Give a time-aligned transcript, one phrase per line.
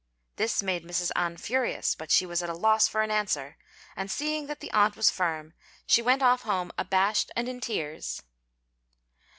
[0.37, 1.11] This made Mrs.
[1.15, 3.55] An furious; but she was at a loss for an answer,
[3.95, 5.53] and, seeing that the aunt was firm,
[5.85, 8.23] she went off home abashed and in tears.